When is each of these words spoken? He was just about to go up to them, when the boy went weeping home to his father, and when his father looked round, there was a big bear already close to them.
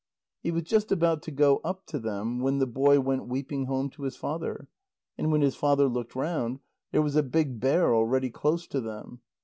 He 0.41 0.49
was 0.49 0.63
just 0.63 0.91
about 0.91 1.21
to 1.21 1.31
go 1.31 1.57
up 1.57 1.85
to 1.85 1.99
them, 1.99 2.39
when 2.39 2.57
the 2.57 2.65
boy 2.65 2.99
went 2.99 3.27
weeping 3.27 3.65
home 3.65 3.87
to 3.91 4.01
his 4.01 4.15
father, 4.15 4.67
and 5.15 5.31
when 5.31 5.41
his 5.41 5.53
father 5.55 5.87
looked 5.87 6.15
round, 6.15 6.59
there 6.91 7.03
was 7.03 7.15
a 7.15 7.21
big 7.21 7.59
bear 7.59 7.93
already 7.93 8.31
close 8.31 8.65
to 8.69 8.81
them. 8.81 9.21